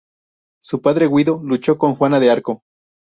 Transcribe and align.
Su 0.59 0.81
padre 0.81 1.05
Guido 1.07 1.39
luchó 1.43 1.77
con 1.77 1.93
Juana 1.93 2.19
de 2.19 2.31
Arco. 2.31 2.63